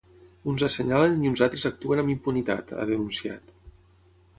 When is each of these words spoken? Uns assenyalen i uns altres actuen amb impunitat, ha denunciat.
Uns 0.53 0.63
assenyalen 0.67 1.21
i 1.27 1.31
uns 1.33 1.45
altres 1.47 1.67
actuen 1.73 2.03
amb 2.05 2.15
impunitat, 2.17 2.77
ha 2.79 2.89
denunciat. 2.95 3.59